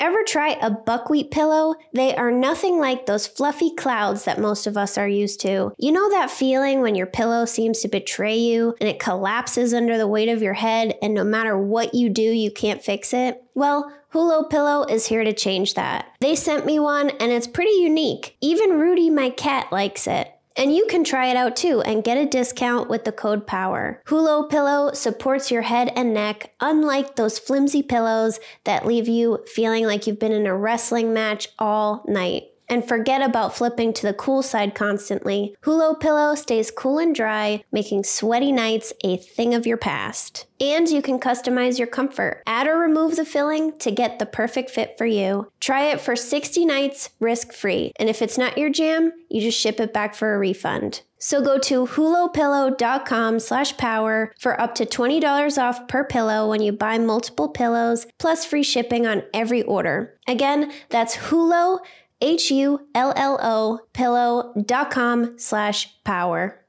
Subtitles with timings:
[0.00, 1.74] Ever try a buckwheat pillow?
[1.92, 5.72] They are nothing like those fluffy clouds that most of us are used to.
[5.78, 9.96] You know that feeling when your pillow seems to betray you and it collapses under
[9.96, 13.42] the weight of your head, and no matter what you do, you can't fix it?
[13.54, 16.06] Well, Hullo Pillow is here to change that.
[16.20, 18.36] They sent me one and it's pretty unique.
[18.40, 20.30] Even Rudy, my cat, likes it.
[20.56, 24.02] And you can try it out too and get a discount with the code POWER.
[24.06, 29.86] Hullo Pillow supports your head and neck, unlike those flimsy pillows that leave you feeling
[29.86, 34.14] like you've been in a wrestling match all night and forget about flipping to the
[34.14, 35.56] cool side constantly.
[35.62, 40.46] Hullo Pillow stays cool and dry, making sweaty nights a thing of your past.
[40.60, 42.42] And you can customize your comfort.
[42.46, 45.50] Add or remove the filling to get the perfect fit for you.
[45.60, 47.92] Try it for 60 nights risk-free.
[47.96, 51.02] And if it's not your jam, you just ship it back for a refund.
[51.18, 56.70] So go to hullopillow.com slash power for up to $20 off per pillow when you
[56.70, 60.18] buy multiple pillows, plus free shipping on every order.
[60.28, 61.78] Again, that's Hullo
[62.24, 66.63] H-U-L-L-O pillow.com slash power.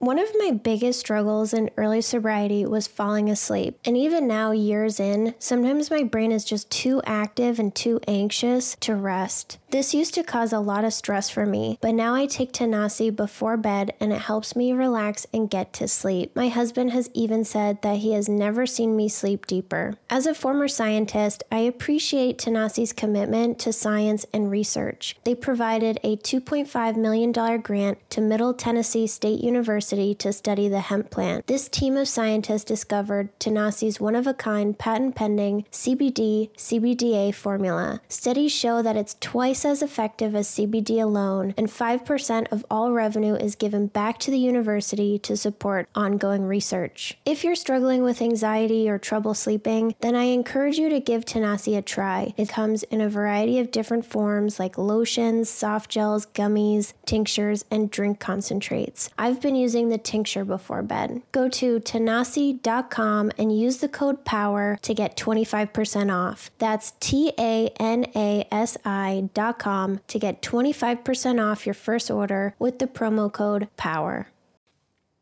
[0.00, 3.80] One of my biggest struggles in early sobriety was falling asleep.
[3.84, 8.76] And even now, years in, sometimes my brain is just too active and too anxious
[8.76, 9.58] to rest.
[9.70, 13.14] This used to cause a lot of stress for me, but now I take Tanasi
[13.14, 16.34] before bed and it helps me relax and get to sleep.
[16.36, 19.94] My husband has even said that he has never seen me sleep deeper.
[20.08, 25.16] As a former scientist, I appreciate Tanasi's commitment to science and research.
[25.24, 30.80] They provided a $2.5 million grant to Middle Tennessee State University University to study the
[30.80, 31.46] hemp plant.
[31.46, 38.00] This team of scientists discovered Tanasi's one of a kind patent pending CBD CBDA formula.
[38.08, 43.34] Studies show that it's twice as effective as CBD alone, and 5% of all revenue
[43.34, 47.16] is given back to the university to support ongoing research.
[47.24, 51.76] If you're struggling with anxiety or trouble sleeping, then I encourage you to give Tanasi
[51.76, 52.34] a try.
[52.36, 57.90] It comes in a variety of different forms like lotions, soft gels, gummies, tinctures, and
[57.90, 59.10] drink concentrates.
[59.16, 61.22] I've been using using the tincture before bed.
[61.32, 66.50] Go to tanasi.com and use the code POWER to get 25% off.
[66.58, 72.78] That's T A N A S I.com to get 25% off your first order with
[72.78, 74.26] the promo code POWER.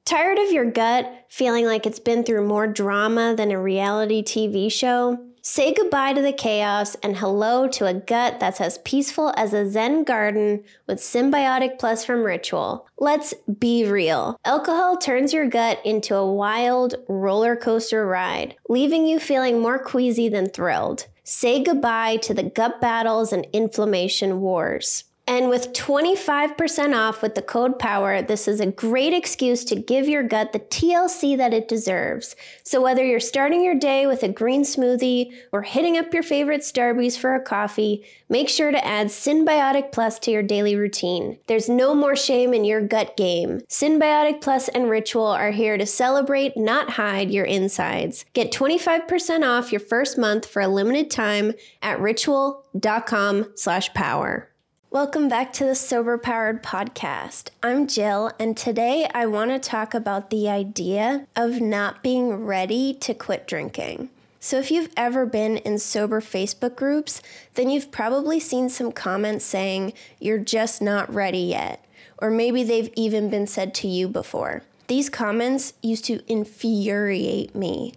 [0.05, 4.71] Tired of your gut feeling like it's been through more drama than a reality TV
[4.71, 5.19] show?
[5.49, 9.71] Say goodbye to the chaos and hello to a gut that's as peaceful as a
[9.71, 12.89] Zen garden with Synbiotic Plus from Ritual.
[12.99, 14.41] Let's be real.
[14.45, 20.29] Alcohol turns your gut into a wild roller coaster ride, leaving you feeling more queasy
[20.29, 21.07] than thrilled.
[21.23, 25.05] Say goodbye to the gut battles and inflammation wars.
[25.29, 30.09] And with 25% off with the code POWER, this is a great excuse to give
[30.09, 32.37] your gut the TLC that it deserves.
[32.63, 36.61] So whether you're starting your day with a green smoothie or hitting up your favorite
[36.61, 41.39] Starbucks for a coffee, make sure to add Synbiotic Plus to your daily routine.
[41.49, 43.63] There's no more shame in your gut game.
[43.69, 48.25] Synbiotic Plus and Ritual are here to celebrate, not hide your insides.
[48.33, 54.51] Get 25% off your first month for a limited time at ritual.com slash power.
[54.97, 57.51] Welcome back to the Sober Powered Podcast.
[57.63, 62.95] I'm Jill, and today I want to talk about the idea of not being ready
[62.95, 64.09] to quit drinking.
[64.41, 67.21] So, if you've ever been in sober Facebook groups,
[67.57, 71.85] then you've probably seen some comments saying you're just not ready yet,
[72.17, 74.63] or maybe they've even been said to you before.
[74.87, 77.93] These comments used to infuriate me.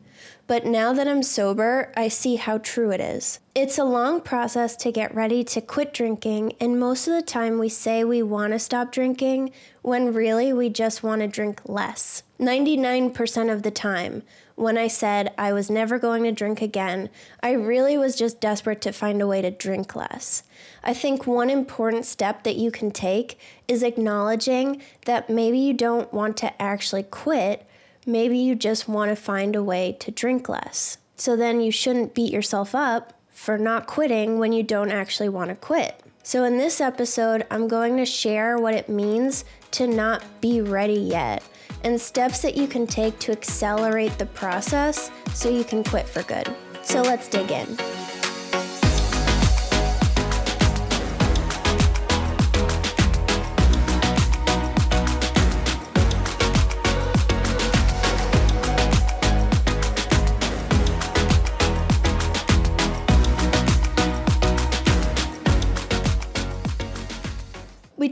[0.50, 3.40] But now that I'm sober, I see how true it is.
[3.54, 7.60] It's a long process to get ready to quit drinking, and most of the time
[7.60, 9.52] we say we want to stop drinking
[9.84, 12.24] when really we just want to drink less.
[12.40, 14.24] 99% of the time,
[14.56, 17.12] when I said I was never going to drink again,
[17.44, 20.42] I really was just desperate to find a way to drink less.
[20.84, 26.12] I think one important step that you can take is acknowledging that maybe you don't
[26.12, 27.68] want to actually quit
[28.12, 30.98] Maybe you just want to find a way to drink less.
[31.16, 35.50] So then you shouldn't beat yourself up for not quitting when you don't actually want
[35.50, 36.02] to quit.
[36.24, 40.94] So, in this episode, I'm going to share what it means to not be ready
[40.94, 41.42] yet
[41.84, 46.24] and steps that you can take to accelerate the process so you can quit for
[46.24, 46.54] good.
[46.84, 47.99] So, let's dig in.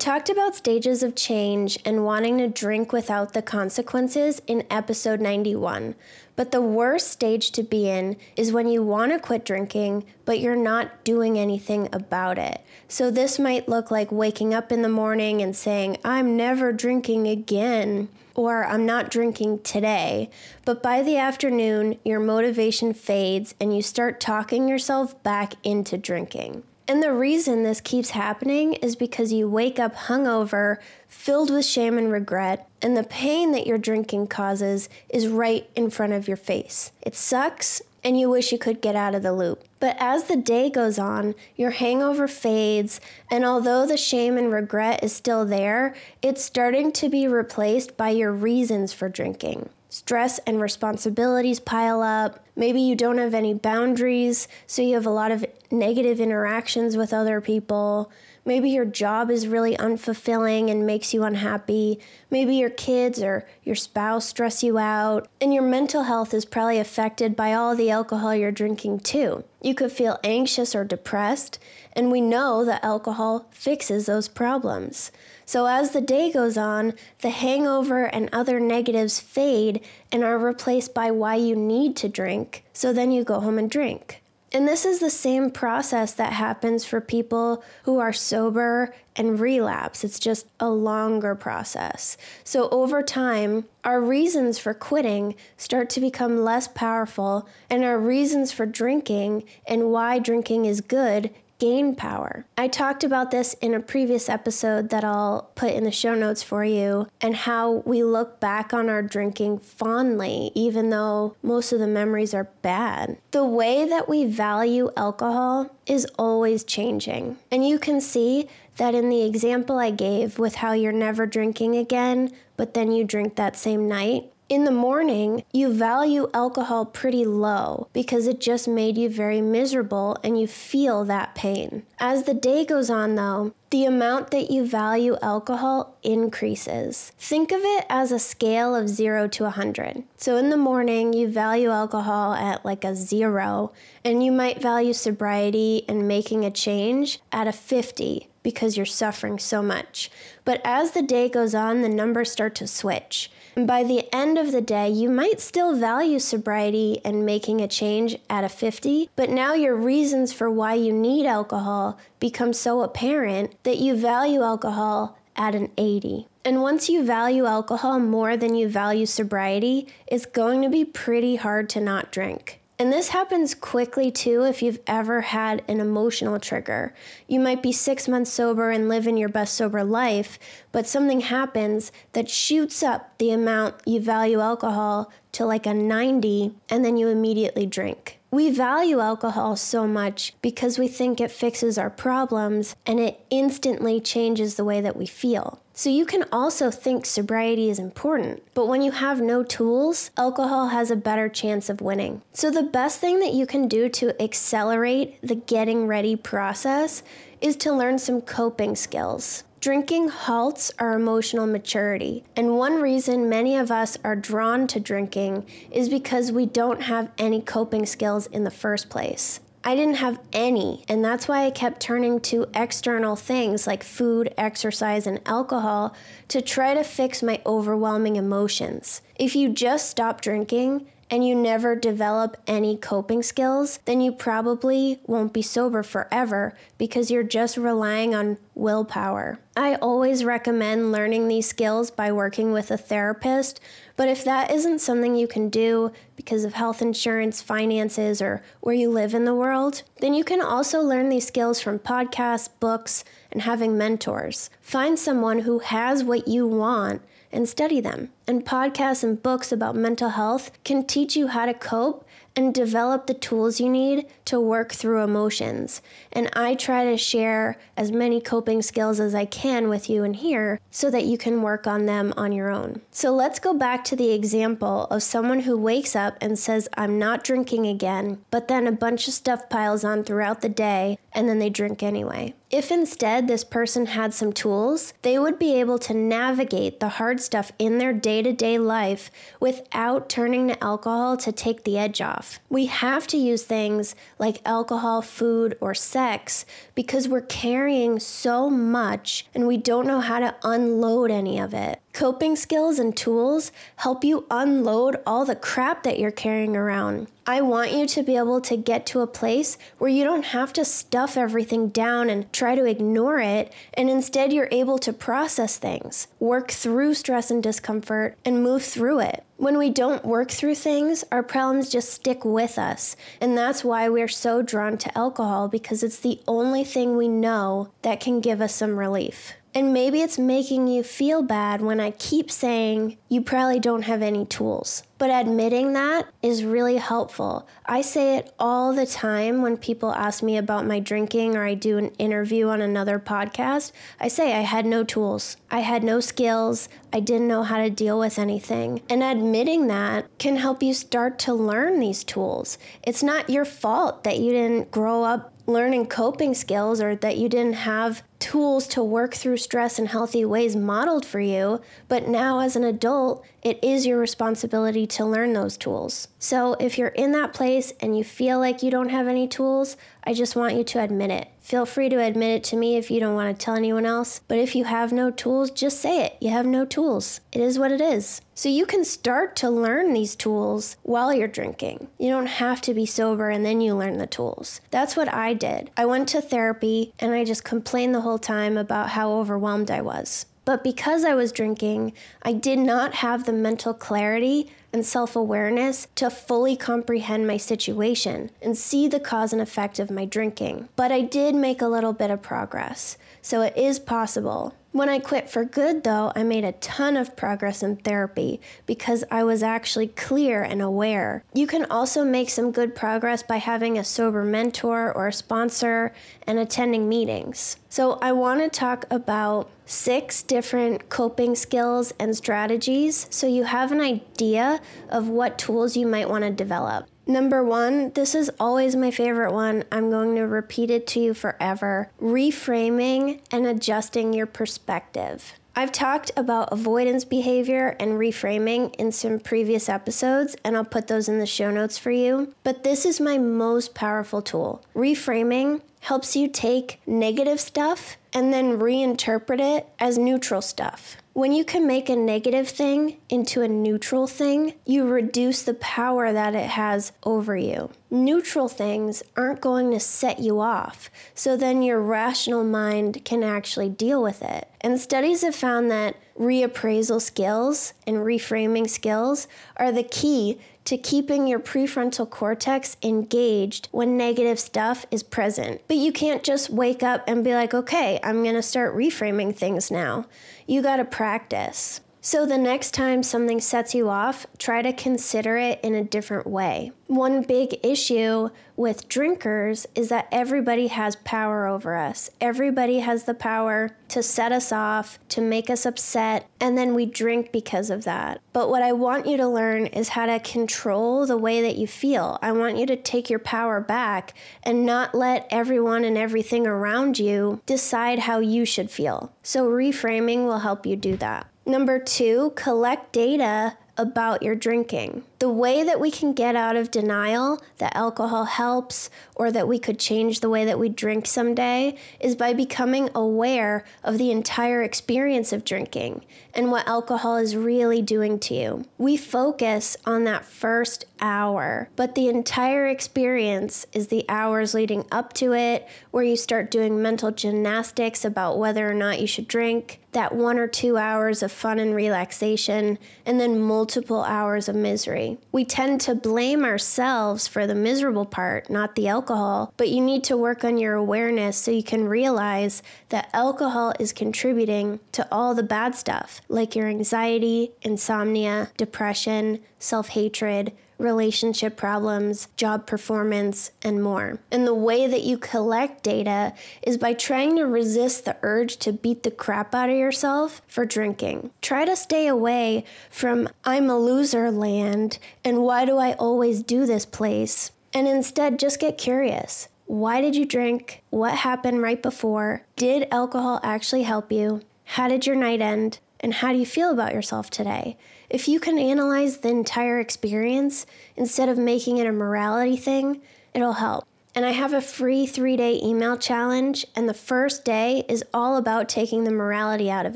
[0.07, 5.95] Talked about stages of change and wanting to drink without the consequences in episode 91.
[6.37, 10.39] But the worst stage to be in is when you want to quit drinking, but
[10.39, 12.61] you're not doing anything about it.
[12.87, 17.27] So this might look like waking up in the morning and saying, I'm never drinking
[17.27, 20.29] again or I'm not drinking today.
[20.63, 26.63] But by the afternoon, your motivation fades and you start talking yourself back into drinking.
[26.89, 31.97] And the reason this keeps happening is because you wake up hungover, filled with shame
[31.97, 36.37] and regret, and the pain that your drinking causes is right in front of your
[36.37, 36.93] face.
[37.01, 39.65] It sucks, and you wish you could get out of the loop.
[39.81, 45.03] But as the day goes on, your hangover fades, and although the shame and regret
[45.03, 49.69] is still there, it's starting to be replaced by your reasons for drinking.
[49.89, 52.45] Stress and responsibilities pile up.
[52.55, 57.13] Maybe you don't have any boundaries, so you have a lot of negative interactions with
[57.13, 58.11] other people.
[58.47, 61.99] Maybe your job is really unfulfilling and makes you unhappy.
[62.31, 65.27] Maybe your kids or your spouse stress you out.
[65.41, 69.43] And your mental health is probably affected by all the alcohol you're drinking too.
[69.61, 71.59] You could feel anxious or depressed,
[71.91, 75.11] and we know that alcohol fixes those problems.
[75.45, 80.93] So as the day goes on, the hangover and other negatives fade and are replaced
[80.93, 82.63] by why you need to drink.
[82.71, 84.21] So then you go home and drink.
[84.53, 90.05] And this is the same process that happens for people who are sober and relapse.
[90.05, 92.17] It's just a longer process.
[92.45, 98.53] So, over time, our reasons for quitting start to become less powerful, and our reasons
[98.53, 101.29] for drinking and why drinking is good
[101.59, 102.45] gain power.
[102.57, 106.43] I talked about this in a previous episode that I'll put in the show notes
[106.43, 111.79] for you, and how we look back on our drinking fondly, even though most of
[111.79, 113.17] the memories are bad.
[113.31, 117.37] The way that we value alcohol is always changing.
[117.51, 121.75] And you can see that in the example I gave with how you're never drinking
[121.75, 127.25] again, but then you drink that same night, in the morning, you value alcohol pretty
[127.25, 131.83] low because it just made you very miserable and you feel that pain.
[131.99, 137.11] As the day goes on, though, the amount that you value alcohol increases.
[137.17, 140.03] Think of it as a scale of 0 to 100.
[140.15, 143.73] So in the morning, you value alcohol at like a 0,
[144.05, 149.37] and you might value sobriety and making a change at a 50 because you're suffering
[149.37, 150.09] so much.
[150.45, 153.29] But as the day goes on, the numbers start to switch.
[153.57, 157.67] And by the end of the day, you might still value sobriety and making a
[157.67, 162.83] change at a 50, but now your reasons for why you need alcohol become so
[162.83, 166.29] apparent that you value alcohol at an 80.
[166.45, 171.35] And once you value alcohol more than you value sobriety, it's going to be pretty
[171.35, 172.61] hard to not drink.
[172.79, 176.93] And this happens quickly too if you've ever had an emotional trigger.
[177.27, 180.37] You might be six months sober and living your best sober life,
[180.71, 186.53] but something happens that shoots up the amount you value alcohol to like a 90,
[186.69, 188.16] and then you immediately drink.
[188.29, 194.01] We value alcohol so much because we think it fixes our problems and it instantly
[194.01, 195.61] changes the way that we feel.
[195.73, 200.69] So you can also think sobriety is important, but when you have no tools, alcohol
[200.69, 202.21] has a better chance of winning.
[202.33, 207.03] So the best thing that you can do to accelerate the getting ready process
[207.39, 209.43] is to learn some coping skills.
[209.67, 215.45] Drinking halts our emotional maturity, and one reason many of us are drawn to drinking
[215.69, 219.41] is because we don't have any coping skills in the first place.
[219.65, 224.33] I didn't have any, and that's why I kept turning to external things like food,
[224.37, 225.93] exercise, and alcohol
[226.29, 229.01] to try to fix my overwhelming emotions.
[229.19, 234.99] If you just stop drinking, and you never develop any coping skills, then you probably
[235.07, 239.39] won't be sober forever because you're just relying on willpower.
[239.55, 243.61] I always recommend learning these skills by working with a therapist,
[243.95, 248.75] but if that isn't something you can do because of health insurance, finances, or where
[248.75, 253.03] you live in the world, then you can also learn these skills from podcasts, books,
[253.31, 254.49] and having mentors.
[254.61, 258.09] Find someone who has what you want and study them.
[258.27, 262.05] And podcasts and books about mental health can teach you how to cope
[262.37, 265.81] and develop the tools you need to work through emotions.
[266.11, 270.13] And I try to share as many coping skills as I can with you in
[270.13, 272.81] here so that you can work on them on your own.
[272.91, 276.99] So let's go back to the example of someone who wakes up and says, I'm
[276.99, 281.27] not drinking again, but then a bunch of stuff piles on throughout the day and
[281.27, 282.35] then they drink anyway.
[282.49, 287.19] If instead this person had some tools, they would be able to navigate the hard
[287.19, 289.11] stuff in their day to day life
[289.41, 292.39] without turning to alcohol to take the edge off.
[292.47, 299.27] We have to use things like alcohol, food, or sex because we're carrying so much
[299.35, 301.81] and we don't know how to unload any of it.
[301.97, 307.07] Coping skills and tools help you unload all the crap that you're carrying around.
[307.25, 310.53] I want you to be able to get to a place where you don't have
[310.53, 315.57] to stuff everything down and try to ignore it, and instead you're able to process
[315.57, 319.25] things, work through stress and discomfort, and move through it.
[319.37, 322.95] When we don't work through things, our problems just stick with us.
[323.19, 327.71] And that's why we're so drawn to alcohol because it's the only thing we know
[327.81, 329.33] that can give us some relief.
[329.57, 334.03] And maybe it's making you feel bad when I keep saying you probably don't have
[334.03, 334.83] any tools.
[334.99, 337.47] But admitting that is really helpful.
[337.65, 341.55] I say it all the time when people ask me about my drinking or I
[341.55, 343.71] do an interview on another podcast.
[343.99, 347.71] I say I had no tools, I had no skills, I didn't know how to
[347.71, 348.83] deal with anything.
[348.91, 352.59] And admitting that can help you start to learn these tools.
[352.83, 357.29] It's not your fault that you didn't grow up learning coping skills or that you
[357.29, 362.39] didn't have tools to work through stress in healthy ways modeled for you, but now
[362.39, 366.09] as an adult, it is your responsibility to learn those tools.
[366.19, 369.77] So if you're in that place and you feel like you don't have any tools,
[370.07, 371.27] I just want you to admit it.
[371.41, 374.21] Feel free to admit it to me if you don't want to tell anyone else,
[374.29, 376.15] but if you have no tools, just say it.
[376.21, 377.19] You have no tools.
[377.33, 378.21] It is what it is.
[378.33, 381.89] So you can start to learn these tools while you're drinking.
[381.97, 384.61] You don't have to be sober and then you learn the tools.
[384.71, 385.71] That's what I did.
[385.75, 389.81] I went to therapy and I just complained the whole time about how overwhelmed I
[389.81, 390.25] was.
[390.47, 395.89] But because I was drinking, I did not have the mental clarity and self awareness
[395.95, 400.69] to fully comprehend my situation and see the cause and effect of my drinking.
[400.77, 404.55] But I did make a little bit of progress, so it is possible.
[404.77, 409.03] When I quit for good, though, I made a ton of progress in therapy because
[409.09, 411.23] I was actually clear and aware.
[411.33, 415.93] You can also make some good progress by having a sober mentor or sponsor
[416.27, 417.57] and attending meetings.
[417.69, 423.71] So, I want to talk about six different coping skills and strategies so you have
[423.71, 426.87] an idea of what tools you might want to develop.
[427.07, 429.63] Number one, this is always my favorite one.
[429.71, 435.33] I'm going to repeat it to you forever reframing and adjusting your perspective.
[435.55, 441.09] I've talked about avoidance behavior and reframing in some previous episodes, and I'll put those
[441.09, 442.35] in the show notes for you.
[442.43, 444.63] But this is my most powerful tool.
[444.75, 450.97] Reframing helps you take negative stuff and then reinterpret it as neutral stuff.
[451.13, 456.11] When you can make a negative thing into a neutral thing, you reduce the power
[456.11, 457.69] that it has over you.
[457.91, 463.69] Neutral things aren't going to set you off, so then your rational mind can actually
[463.69, 464.47] deal with it.
[464.61, 471.27] And studies have found that reappraisal skills and reframing skills are the key to keeping
[471.27, 475.61] your prefrontal cortex engaged when negative stuff is present.
[475.69, 479.71] But you can't just wake up and be like, okay, I'm gonna start reframing things
[479.71, 480.07] now.
[480.45, 481.79] You gotta practice.
[482.07, 486.25] So the next time something sets you off, try to consider it in a different
[486.25, 486.71] way.
[486.85, 492.09] One big issue with drinkers is that everybody has power over us.
[492.21, 496.85] Everybody has the power to set us off, to make us upset, and then we
[496.85, 498.21] drink because of that.
[498.31, 501.67] But what I want you to learn is how to control the way that you
[501.67, 502.19] feel.
[502.21, 506.99] I want you to take your power back and not let everyone and everything around
[506.99, 509.11] you decide how you should feel.
[509.23, 511.27] So reframing will help you do that.
[511.47, 515.03] Number two, collect data about your drinking.
[515.19, 519.57] The way that we can get out of denial that alcohol helps or that we
[519.57, 524.61] could change the way that we drink someday is by becoming aware of the entire
[524.61, 526.05] experience of drinking
[526.35, 528.65] and what alcohol is really doing to you.
[528.77, 535.13] We focus on that first hour, but the entire experience is the hours leading up
[535.13, 539.79] to it, where you start doing mental gymnastics about whether or not you should drink,
[539.93, 545.06] that one or two hours of fun and relaxation, and then multiple hours of misery.
[545.31, 550.03] We tend to blame ourselves for the miserable part, not the alcohol, but you need
[550.05, 555.35] to work on your awareness so you can realize that alcohol is contributing to all
[555.35, 563.81] the bad stuff, like your anxiety, insomnia, depression, self hatred relationship problems, job performance, and
[563.81, 564.19] more.
[564.31, 568.73] And the way that you collect data is by trying to resist the urge to
[568.73, 571.31] beat the crap out of yourself for drinking.
[571.41, 576.65] Try to stay away from I'm a loser land and why do I always do
[576.65, 577.51] this place?
[577.73, 579.49] And instead, just get curious.
[579.65, 580.81] Why did you drink?
[580.89, 582.43] What happened right before?
[582.55, 584.41] Did alcohol actually help you?
[584.63, 585.79] How did your night end?
[585.99, 587.77] And how do you feel about yourself today?
[588.09, 593.01] If you can analyze the entire experience instead of making it a morality thing,
[593.33, 593.85] it'll help.
[594.15, 598.37] And I have a free three day email challenge, and the first day is all
[598.37, 599.95] about taking the morality out of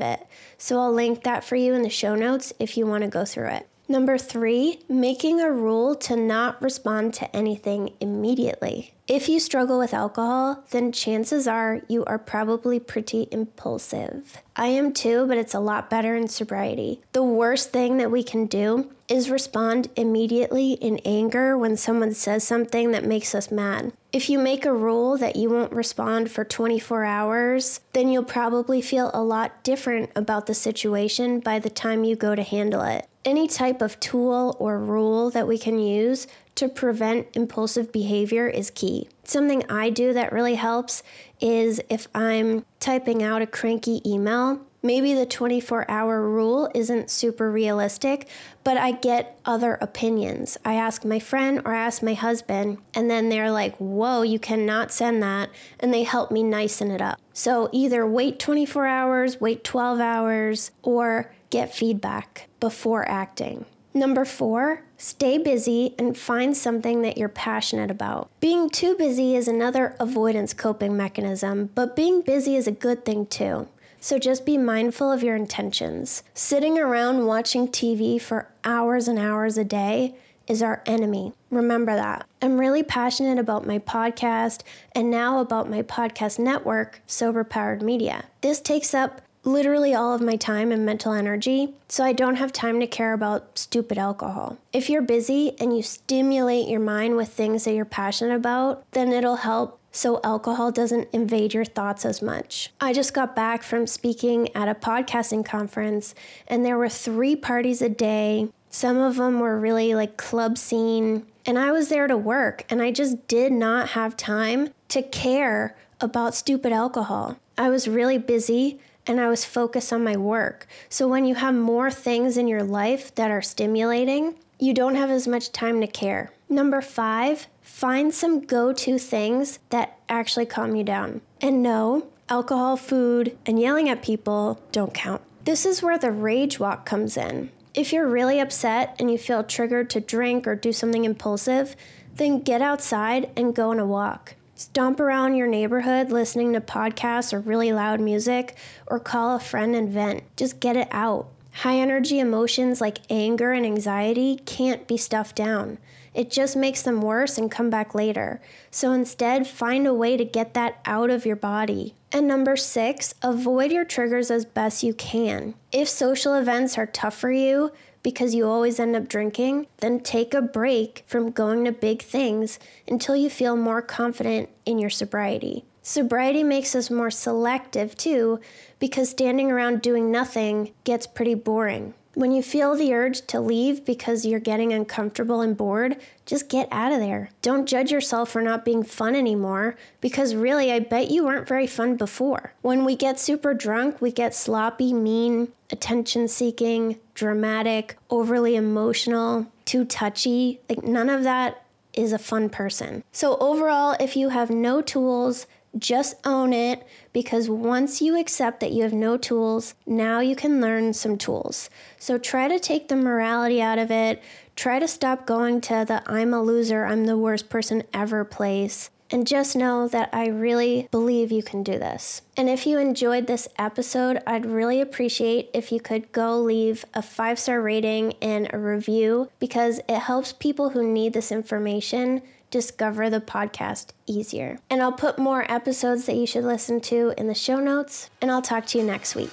[0.00, 0.26] it.
[0.58, 3.24] So I'll link that for you in the show notes if you want to go
[3.24, 3.68] through it.
[3.88, 8.94] Number three, making a rule to not respond to anything immediately.
[9.08, 14.40] If you struggle with alcohol, then chances are you are probably pretty impulsive.
[14.54, 17.00] I am too, but it's a lot better in sobriety.
[17.12, 22.44] The worst thing that we can do is respond immediately in anger when someone says
[22.44, 23.92] something that makes us mad.
[24.12, 28.80] If you make a rule that you won't respond for 24 hours, then you'll probably
[28.80, 33.08] feel a lot different about the situation by the time you go to handle it
[33.24, 38.70] any type of tool or rule that we can use to prevent impulsive behavior is
[38.70, 39.08] key.
[39.24, 41.02] Something I do that really helps
[41.40, 47.50] is if I'm typing out a cranky email, maybe the 24 hour rule isn't super
[47.50, 48.28] realistic,
[48.64, 50.58] but I get other opinions.
[50.64, 54.38] I ask my friend or I ask my husband, and then they're like, whoa, you
[54.38, 55.50] cannot send that.
[55.80, 57.20] And they help me nicen it up.
[57.32, 63.64] So either wait 24 hours, wait 12 hours, or get feedback before acting.
[63.94, 68.30] Number four, stay busy and find something that you're passionate about.
[68.40, 73.26] Being too busy is another avoidance coping mechanism, but being busy is a good thing
[73.26, 73.68] too.
[74.00, 76.22] So just be mindful of your intentions.
[76.34, 80.16] Sitting around watching TV for hours and hours a day
[80.48, 81.32] is our enemy.
[81.50, 82.26] Remember that.
[82.40, 88.24] I'm really passionate about my podcast and now about my podcast network, Sober Powered Media.
[88.40, 92.52] This takes up literally all of my time and mental energy, so I don't have
[92.52, 94.58] time to care about stupid alcohol.
[94.72, 99.12] If you're busy and you stimulate your mind with things that you're passionate about, then
[99.12, 102.72] it'll help so alcohol doesn't invade your thoughts as much.
[102.80, 106.14] I just got back from speaking at a podcasting conference,
[106.48, 108.48] and there were three parties a day.
[108.70, 112.80] Some of them were really like club scene, and I was there to work, and
[112.80, 117.36] I just did not have time to care about stupid alcohol.
[117.58, 120.66] I was really busy and I was focused on my work.
[120.88, 125.10] So when you have more things in your life that are stimulating, you don't have
[125.10, 126.30] as much time to care.
[126.48, 131.20] Number five, find some go to things that actually calm you down.
[131.40, 135.22] And no, alcohol, food, and yelling at people don't count.
[135.44, 137.50] This is where the rage walk comes in.
[137.74, 141.74] If you're really upset and you feel triggered to drink or do something impulsive,
[142.14, 144.34] then get outside and go on a walk.
[144.62, 149.74] Stomp around your neighborhood listening to podcasts or really loud music, or call a friend
[149.74, 150.22] and vent.
[150.36, 151.26] Just get it out.
[151.50, 155.78] High energy emotions like anger and anxiety can't be stuffed down.
[156.14, 158.40] It just makes them worse and come back later.
[158.70, 161.94] So instead, find a way to get that out of your body.
[162.12, 165.54] And number six, avoid your triggers as best you can.
[165.72, 167.72] If social events are tough for you,
[168.02, 172.58] because you always end up drinking, then take a break from going to big things
[172.86, 175.64] until you feel more confident in your sobriety.
[175.82, 178.40] Sobriety makes us more selective too,
[178.78, 181.94] because standing around doing nothing gets pretty boring.
[182.14, 185.96] When you feel the urge to leave because you're getting uncomfortable and bored,
[186.26, 187.30] just get out of there.
[187.40, 191.66] Don't judge yourself for not being fun anymore because really, I bet you weren't very
[191.66, 192.52] fun before.
[192.60, 199.86] When we get super drunk, we get sloppy, mean, attention seeking, dramatic, overly emotional, too
[199.86, 200.60] touchy.
[200.68, 203.04] Like, none of that is a fun person.
[203.10, 205.46] So, overall, if you have no tools,
[205.78, 210.60] just own it because once you accept that you have no tools, now you can
[210.60, 211.70] learn some tools.
[211.98, 214.22] So try to take the morality out of it.
[214.56, 218.90] Try to stop going to the I'm a loser, I'm the worst person ever place.
[219.10, 222.22] And just know that I really believe you can do this.
[222.34, 227.02] And if you enjoyed this episode, I'd really appreciate if you could go leave a
[227.02, 233.10] five star rating and a review because it helps people who need this information discover
[233.10, 234.60] the podcast easier.
[234.70, 238.30] And I'll put more episodes that you should listen to in the show notes, and
[238.30, 239.32] I'll talk to you next week.